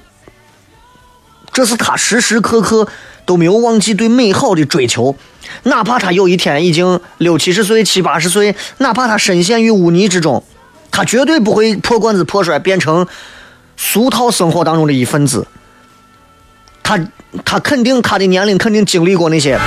[1.50, 2.86] 这是他时时刻刻
[3.24, 5.14] 都没有忘记对美好的追求，
[5.64, 10.42] 哪怕他有一天已经六七十岁、七八十岁，哪怕他深陷于污泥之中，
[10.90, 13.06] 他绝对不会破罐子破摔，变成
[13.76, 15.46] 俗套生活当中的一份子。
[16.82, 16.98] 他
[17.44, 19.58] 他肯定他的年龄肯定经历过那些。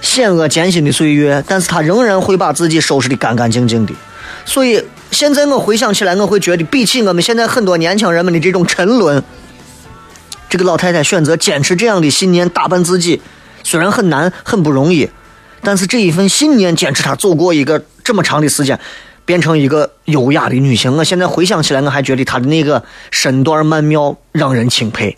[0.00, 3.94] 险恶艰辛的岁月，但是他仍然会把自己收拾的干干净净的。
[4.44, 9.22] 所以现在我回想起来，我会觉得比起我们现在很多年轻人们的这种沉沦，
[10.52, 13.22] 这个老太太选择坚持这样的信念，打扮自己，
[13.62, 15.08] 虽然很难很不容易，
[15.62, 18.78] 但是这一份信念坚持她走过一个这么长的时间，
[19.24, 20.94] 变成一个优雅的女性。
[20.94, 25.16] 我现在回想起来，我还觉得她的那个身段曼妙，让人钦佩。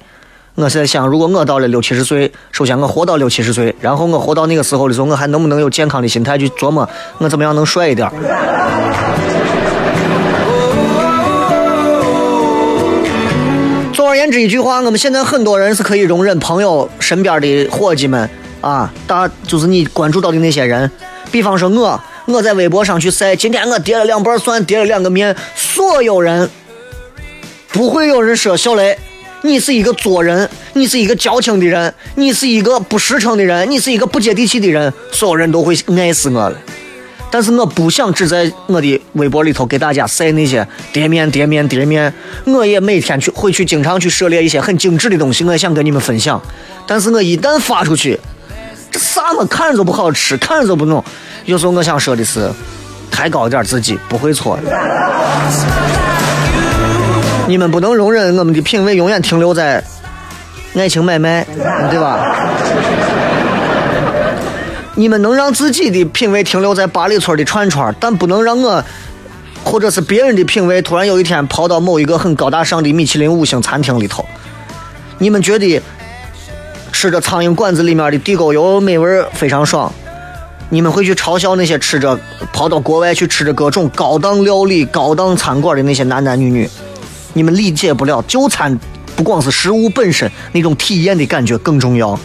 [0.55, 8.09] 我在想，如果我到了六七十岁，首先我活到六七十岁，然后我活到那个时候的时候，我还能不能有健康的心态去琢磨我怎么样能帅一点？
[14.35, 18.29] 总而言之一句话，我们现在很多人是可以容忍朋友身边的伙计们
[18.61, 20.91] 啊，大就是你关注到的那些人，
[21.31, 26.51] 比方说我，我在微博上去晒，今天我叠了两瓣蒜，叠了两个面，所有人
[27.69, 28.99] 不会有人说小雷。
[29.43, 36.59] 你是一个作人，你是一个矫情的人，你是一个不实诚的人，你是一个不接地气的人，所有人都会爱死我了。
[37.35, 42.15] 但是我不想只在我的微博里头给大家晒那些叠面、叠面、叠面。
[42.45, 46.41] 我也每天去会去经常去涉猎一些很精致的东西，我也想跟你们分享。
[46.87, 48.21] 但是我一旦发出去，
[48.89, 51.05] 这啥嘛看着都不好吃，看着都不弄。
[51.45, 52.49] 有时候我想说的是，
[53.11, 54.57] 抬高点自己，不会错。
[57.49, 59.83] 你们不能容忍我们的品味永远停留在
[60.77, 61.45] 爱情买卖，
[61.91, 62.49] 对吧？
[64.97, 68.85] 你们能让自己的品味停留在八里村的串串，但不能让我
[69.65, 74.25] 或者是别人的品味突然有一天跑到某一个很高大上的米其林五星餐厅里头。
[75.19, 75.81] 你们觉得
[76.93, 79.93] 吃着苍蝇馆子里面的地沟油美味非常爽，
[80.71, 82.19] 你们会去嘲笑那些吃着
[82.53, 86.69] 跑到国外去吃着各种高档料理、高档餐馆的那些男男女女？
[87.33, 88.79] 你们理解不了就餐
[89.17, 92.17] 不光是食物本身那种体验的感觉更重要。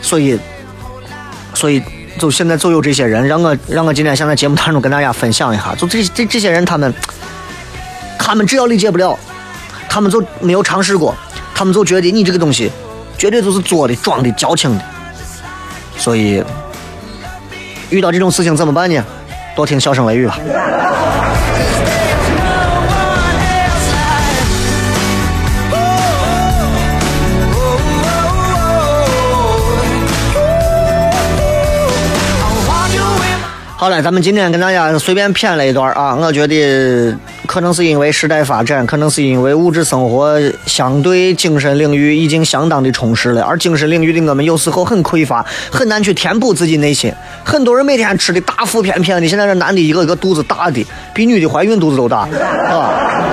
[0.00, 0.38] 所以，
[1.62, 1.80] 所以
[2.18, 6.92] 就现在就有这些人，让我让我今天想在节目当中跟大家分享一下，就这这这些人他们。
[8.18, 9.16] 他们只要理解不了，
[9.88, 11.14] 他们就没有尝试过，
[11.54, 12.68] 他们就觉得你这个东西
[13.16, 14.84] 绝对都是做的、装的、矫情的。
[15.96, 16.42] 所以
[17.90, 19.00] 遇到这种事情怎么办呢？
[19.54, 20.36] 多听笑声雷雨吧。
[33.82, 37.12] 好了，咱们今天跟大家随便谝了一段啊，我觉得
[37.46, 47.12] 可能是因为时代发展，可能是因为物质生活相对精神领域已经相当的充实了，而精神领域的我们有时候很匮乏，很难去填补自己内心。
[47.42, 53.24] 很多人每天吃的大腹便便的，现在这男的一个一个肚子大的，比女的怀孕肚子都大，是吧？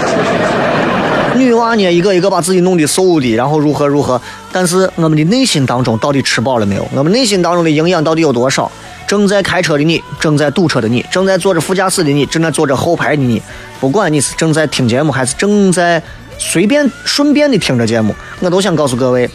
[1.36, 4.20] 女娃呢，一个一个把自己弄得瘦的，然后如何如何，
[4.52, 6.88] 但是我们的内心当中到底吃饱了没有？
[6.96, 8.72] 我们内心当中的营养到底有多少？
[9.10, 13.42] 正在开车的你，正在堵车的你，正在坐着副驾驶的你，正在坐着后排的你，
[13.80, 16.00] 不管你是正在听节目，还是正在
[16.38, 19.28] 随便顺便的听着节目，我都想告诉各位：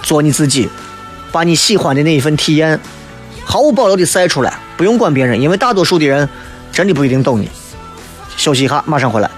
[0.00, 0.68] 做你自己，
[1.32, 2.78] 把你喜欢的那一份体验
[3.44, 6.28] 毫无保留的晒出来，不用管别人，因为大多数的人
[6.70, 7.50] 真的不一定懂你。
[8.36, 9.28] 休息一下，马上回来。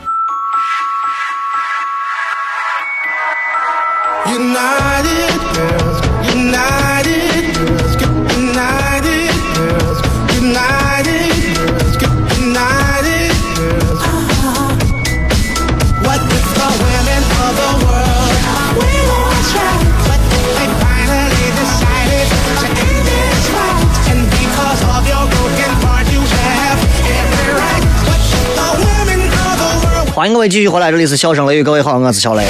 [30.33, 32.45] 各位继续回来，这里是笑声雷雨，各位好，我是小雷。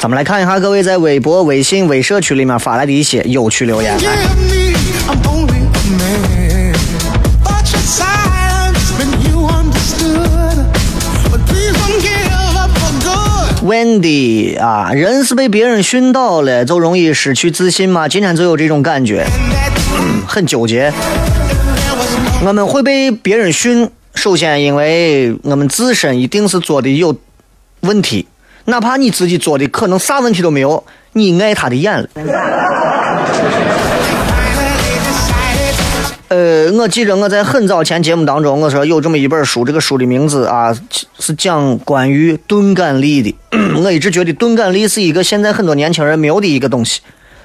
[0.00, 3.98] 咱们来看一下各位在微博、微信、微社区里面发来的一些有趣留言。
[13.64, 18.08] Wendy 啊，人是被别人训导了，就容易失去自信吗？
[18.08, 19.26] 今天就有这种感觉，
[20.26, 20.92] 很纠结。
[22.44, 23.90] 我们会被别人训。
[24.16, 27.14] 首先，因为我们自身一定是做的有
[27.82, 28.26] 问题，
[28.64, 32.08] 哪怕你自己做的可能啥问题都没有，你碍他的眼了。
[36.28, 40.76] 呃，我记着我在很早前节目当中我说有这么一本书，这个书的名字啊
[41.20, 43.32] 是讲关于钝感力的。
[43.84, 47.00] 我一直觉得钝感力是一个现在很多年轻人没有的一个东西。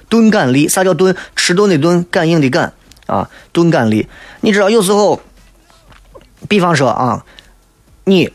[0.09, 1.15] 钝感力，啥叫钝？
[1.35, 2.73] 迟钝的钝，感应的感
[3.05, 4.07] 啊，钝感力。
[4.39, 5.21] 你知道有时候。
[6.47, 7.23] 比方说啊，
[8.03, 8.29] 你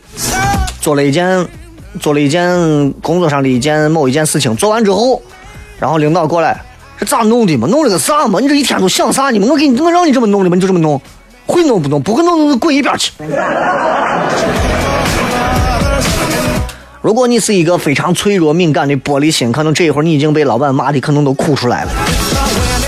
[0.81, 1.47] 做了一件
[1.99, 5.21] 做了一件工作上的一件某一件事情，做完之后，
[5.79, 6.61] 然后领导过来，
[6.99, 7.67] 这咋弄的嘛？
[7.67, 8.39] 弄了个啥嘛？
[8.39, 9.39] 你这一天都想啥呢？
[9.47, 10.55] 我给你，我让你这么弄的嘛？
[10.55, 10.99] 你就这么弄，
[11.45, 12.01] 会弄不弄？
[12.01, 13.11] 不会弄，就滚一边去。
[17.01, 21.91] 如果你是一个非常脆弱敏感的玻璃心，可能这一会儿你已经被老板骂的可能都哭出来了。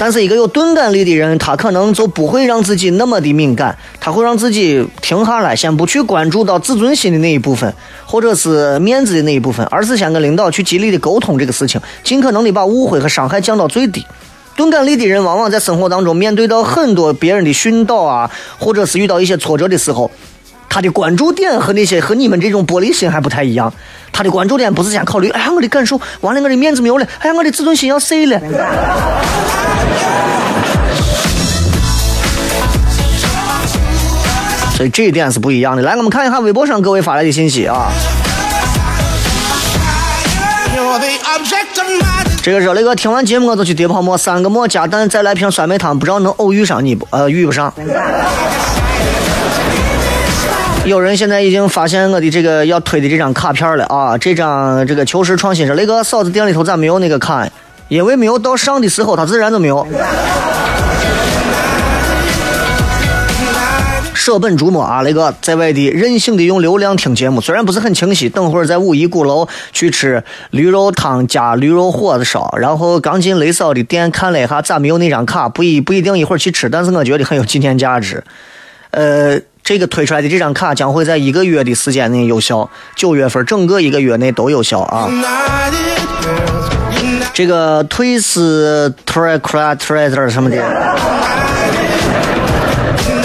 [0.01, 7.71] 但是一个有钝感力的人，他可能就不会让自己那么的敏感，他会让自己停下来，先不去关注到自尊心的那一部分，
[8.05, 14.05] 或者是面子的那一部分，而是先跟领导去极力的沟通这个事情，尽可能的把误会和伤害降到最低。
[14.55, 20.09] 钝感力的人往往在生活当中面对到很多别人的训导啊，或者是遇到一些挫折的时候，
[20.69, 23.73] 他的关注点和那些和你们这种玻璃心还不太一样。
[24.11, 28.39] 他的关注点不是先考虑，哎呀，我的感受完了，我的面子没有了，哎呀，我的自尊心要碎了。
[34.75, 35.81] 所以这一点是不一样的。
[35.81, 37.91] 来，我们看一下微博上各位发来的信息啊。
[42.41, 47.05] 这个说那个听完节目我就去叠泡沫，三个馍加蛋，再来瓶酸梅汤，不知道能偶遇上你不？
[47.11, 47.73] 呃，遇不上。
[50.85, 54.17] 有人现在已经发现我的这个要推的这张卡片了啊！
[54.17, 57.47] 这张这个求实创新说，那个嫂子店里头咋没有那个卡？
[57.89, 59.85] 因为没有到上的时候，它自然就没有。
[64.15, 65.03] 舍本逐末啊！
[65.03, 68.27] 雷哥在外地任性的用流量听节目，虽然不是很清晰。
[68.27, 75.47] 等会儿在五一鼓楼去吃驴肉汤加驴肉火烧，然后刚进雷嫂的店看了一下，咋没有那张卡？
[75.47, 78.23] 不一不一定一会儿去吃，但是我觉得很有纪念价值。
[78.89, 79.39] 呃。
[79.69, 85.07] 这个推出来的这张卡将会在一个月的时间内有效，九月份整个一个月内都有效啊。
[87.31, 90.57] 这个退斯 t r a c r t r a t e r 什么的，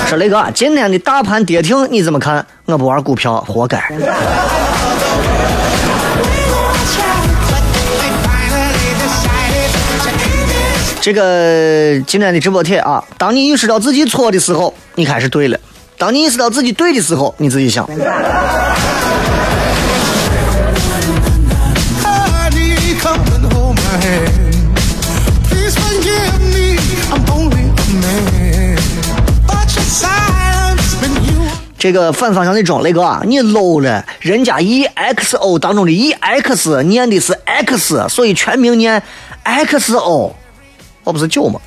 [0.07, 2.45] 说雷哥，今天的大盘跌停你怎么看？
[2.67, 3.83] 我不玩股票，活该。
[11.01, 15.59] 这个今天的直播帖啊，当你意识到自己错的时候，你开始对了；
[15.97, 17.89] 当你意识到自己对的时候，你自己想。
[31.79, 39.03] 这个反方向的装，雷哥，你 low 了，人家 EXO 当中的 EX 念的是 X，所以全名念
[39.45, 40.33] XO。
[41.05, 41.61] 我不是酒吗？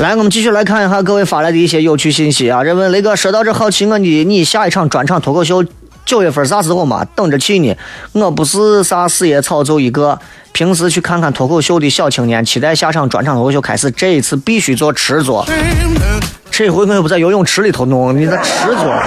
[0.00, 2.62] 来，我们继续来看一下各位发来的一些有趣信息啊！
[2.62, 5.62] 人问雷哥，说到这好奇我的，你下一场专场脱口秀？
[6.06, 7.04] 九月份啥时候嘛？
[7.14, 7.76] 等着去呢。
[8.12, 10.18] 我不是啥四叶草，就一个
[10.52, 13.90] 平时去看看脱口秀的小青年，期待下场专场脱口秀开始。
[13.90, 15.46] 这一次必须做池座。
[16.50, 19.02] 这回我又不在游泳池里头弄，你在池座。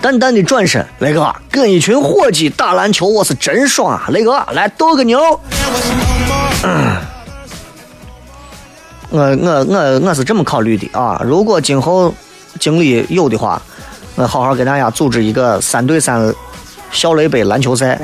[0.00, 4.08] 淡淡的转身，雷哥跟一群伙计打篮球，我是真爽啊！
[4.08, 5.20] 雷哥来斗个牛。
[6.64, 6.96] 嗯
[9.10, 12.14] 我我我我是这么考虑的啊，如果今后。
[12.58, 13.60] 精力有的话，
[14.16, 16.34] 我好好给大家组织一个三对三
[16.90, 17.96] 校雷杯篮球赛。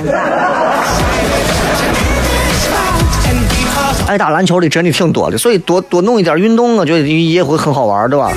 [4.06, 8.30] 爱打篮球的真的挺多的，所以多多弄一点运动，我觉得也会很好玩，对吧？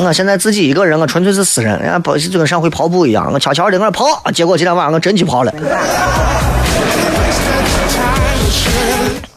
[0.00, 5.52] 我现在自己一个人，我纯粹是私人，人家跑就跟上回跑步一样，我悄悄的搁那跑，结果今天晚上我真去跑了。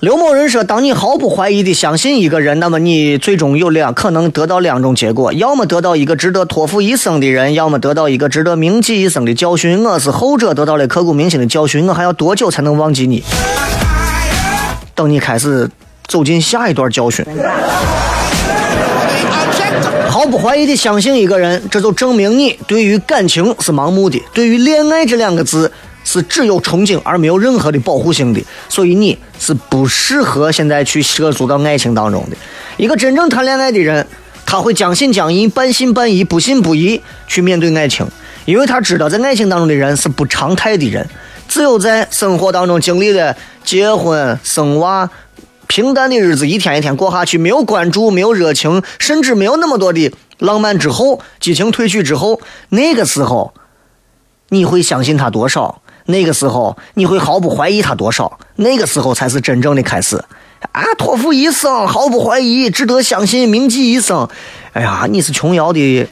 [0.02, 9.84] 刘某人说：“当你毫不怀疑的相信一个人，那么你最终有两可能得到两种结果：要么得到一个值得托付一生的人，要么得到一个值得铭记一生的教训。
[9.84, 11.88] 我是后者，得到了刻骨铭心的教训。
[11.88, 13.24] 我还要多久才能忘记你？
[14.96, 15.70] 等你开始
[16.08, 17.24] 走进下一段教训。
[20.10, 25.72] 毫不怀疑的相信一个人，这就证明你对于感情是盲目的，对于恋爱这两个字。”
[26.12, 32.36] 是只有憧憬而没有任何的保护性的，所以你是不适合现在去涉足到爱情当中的。
[32.76, 34.06] 一个真正谈恋爱的人，
[34.46, 38.06] 他会将信将疑、半信半疑、不信不疑去面对爱情，
[38.44, 41.08] 因为他知道在爱情当中的人是不常态的人。
[41.48, 45.10] 只有在生活当中经历了结婚、生娃、
[45.68, 53.54] 平淡的日子一天一天过下去，没有关注、没有热情，甚至没有那么多的浪漫之后，激情褪去之后，那个时候
[54.50, 55.81] 你会相信他多少？
[56.06, 58.40] 那个时候你会毫不怀疑他多少？
[58.56, 60.18] 那个时候才是真正的开始
[60.72, 60.84] 啊！
[60.98, 64.28] 托付一生，毫不怀疑，值得相信，铭记一生。
[64.74, 66.08] 哎呀，你是琼瑶的。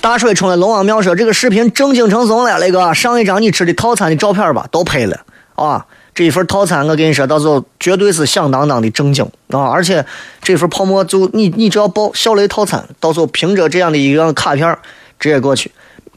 [0.00, 5.20] 大水冲了龙王庙说：“这个视频正经成怂了，那个上一张你吃的套餐的照片吧，都拍了
[5.54, 5.84] 啊！
[6.14, 9.68] 这一份套餐我跟你说，到时候绝对是响当当的正经啊！
[9.70, 10.04] 而且
[10.42, 14.76] 这份泡沫就你你只要报小雷套餐，到时候凭着这样的一张卡片
[15.18, 15.70] 直接过去。”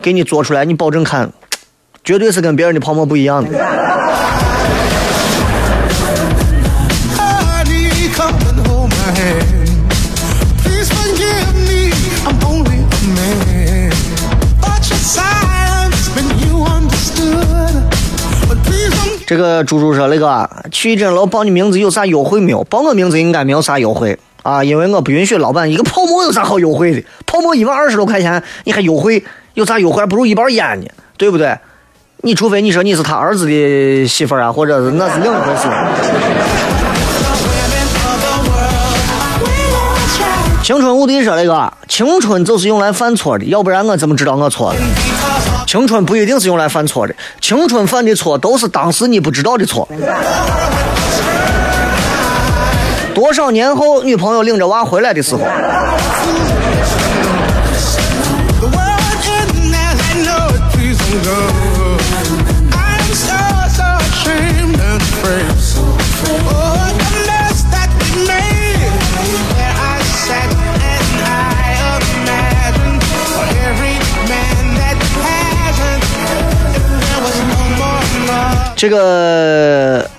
[0.04, 1.32] 给你做出来，你保证看，
[2.04, 3.49] 绝对是跟别人的泡沫不一样的。
[19.26, 22.62] 这个猪猪说：“那个去一诊楼报你名字有啥优惠没有？
[22.66, 27.01] 报我名字应该没有啥优惠啊，因为我不允许老板一个泡沫有啥好优惠的？
[27.26, 29.24] 泡沫一万二十多块钱，你还优惠？”
[29.54, 30.01] 有啥优惠？
[30.01, 30.88] 还不如一包烟呢，
[31.18, 31.58] 对不对？
[32.26, 35.68] 你除非你说你是他儿子的媳妇啊，或者是那是另一回事。
[40.64, 44.80] 青春无敌说那个，青春就是用来犯错的，要不然我怎么知道我错了？
[45.68, 49.86] 青春不一定是用来犯错的，青春犯的错都是当时你不知道的错。
[53.14, 55.41] 多少年后，女朋友领着娃回来的时候。
[61.22, 61.30] go
[78.76, 80.09] 这个，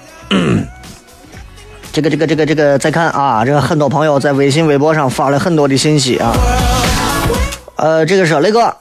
[1.92, 6.32] 这个，这个，这个，再看啊，这个很多朋友在微信、微博上发了很多的信息啊。
[7.76, 8.74] 呃，这个是雷哥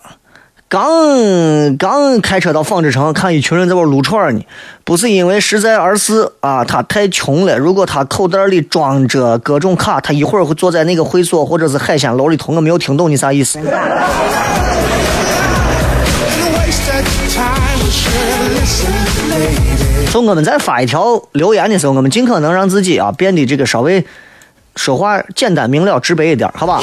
[0.73, 4.43] 刚刚开车到纺织城，看一群人在玩撸串呢。
[4.83, 7.55] 不是因为实在，而是啊，他太穷了。
[7.59, 12.51] 如果他口袋里装着各种卡，他一会儿会坐在那个会所或者是海鲜楼里头。
[12.53, 13.59] 我没有听懂你啥意思。
[20.09, 24.03] 从我们在发一条留言的时候，我们尽可能让自己啊变得这个稍微。
[24.75, 26.81] 说话简单明了、直白一点，好吧？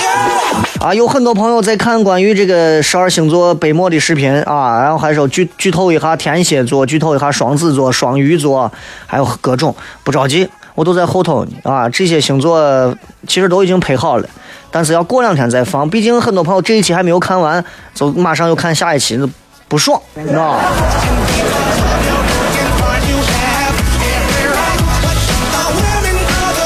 [0.81, 8.71] 啊，有很多朋友在看关于这个十二星座北漠的视频啊，然后还说剧剧透一下天蝎座，剧透一下双子座、双鱼座，
[9.07, 9.75] 还有各种。
[10.03, 11.51] 不着急，我都在后头呢。
[11.65, 12.95] 啊，这些星座
[13.27, 14.29] 其实都已经配好了，
[14.71, 15.89] 但是要过两天再放。
[15.91, 17.63] 毕竟很多朋友这一期还没有看完，
[17.95, 19.21] 就马上又看下一期，
[19.69, 20.61] 不爽，知道吧？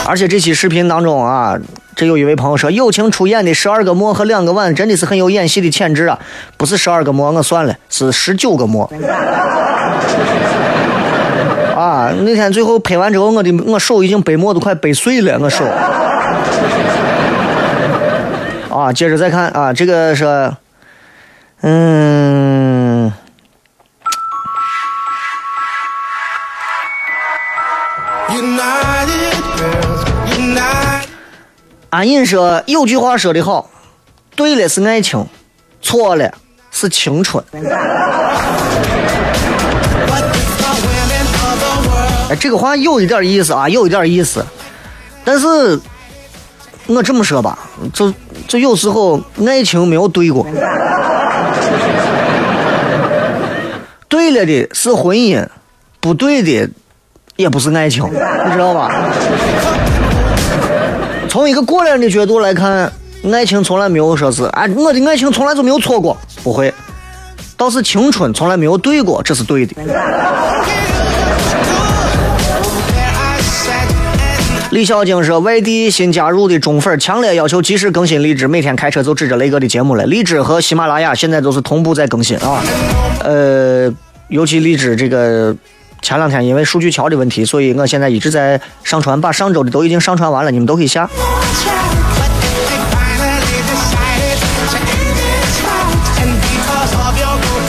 [0.06, 1.58] 而且这期视频当中啊，
[1.96, 6.18] 这有一位朋友说，友情出演的十二个馍和两个碗真的是很有演戏的潜质啊！
[6.58, 8.84] 不是十二个馍，我算了，是十九个馍。
[11.74, 15.64] 啊，那天最后拍完之后，我的我手已经被馍都快掰碎了，我手。
[18.70, 20.52] 啊，接着再看啊，这个是，
[21.62, 22.93] 嗯。
[31.94, 33.70] 安隐说有句话说得好，
[34.34, 35.24] 对了是爱情，
[35.80, 36.28] 错了
[36.72, 37.44] 是青春。
[42.28, 43.52] 哎，这个话有一点意思。
[43.52, 44.44] 啊，有一点意思。
[45.24, 45.78] 但是，
[46.88, 47.56] 我这么说吧，
[47.92, 48.12] 就
[48.48, 50.44] 就有时候爱情没有对过，
[54.08, 55.46] 对了的是婚姻，
[56.00, 56.68] 不对的
[57.36, 58.90] 也不是爱情，你知道吧？
[61.34, 62.92] 从一个过来人的角度来看，
[63.32, 66.72] 爱情从来没有说是啊，我的爱情从来就没有错过，不会。
[67.56, 69.74] 倒是青春从来没有对过，这是对的。
[74.70, 80.04] 李小晶说，外地新加入的中粉强烈要求及时更新荔枝，每天开车就指着雷哥的节目了。
[80.04, 82.62] 荔枝和喜马拉雅现在都是同步在更新啊。
[83.24, 83.92] 呃，
[84.28, 85.52] 尤其荔枝这个。
[86.04, 91.08] 前两天因为数据桥的问题，所以我现在一直在上传，把上周的都已经上传完了，你们都可以下。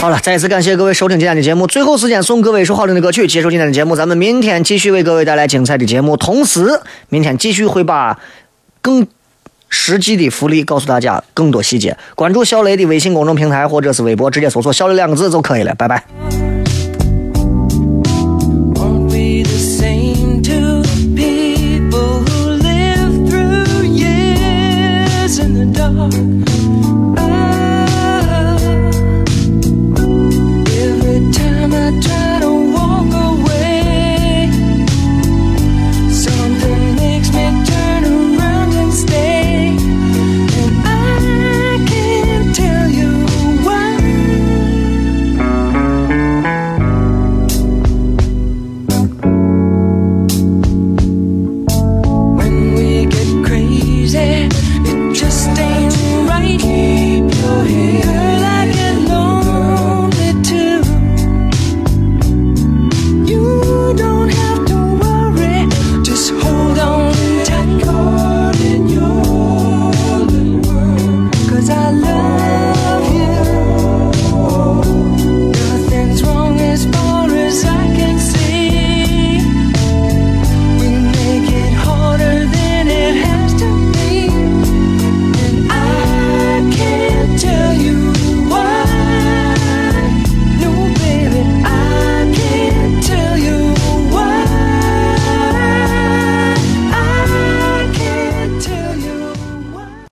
[0.02, 1.66] 好了，再一次感谢各位收听今天的节目。
[1.66, 3.96] 最后时间送各位一首好听的歌曲，结束今天的节目。
[3.96, 8.20] 咱们明天继续为各位带来精彩的节目，同时明天继续会把
[8.82, 9.08] 更
[9.70, 11.98] 实际的福利告诉大家，更多细节。
[12.16, 15.74] 关注小雷的微信公众平台或者是微博，直接搜索“小雷”两个字就可以了。
[15.74, 16.04] 拜拜。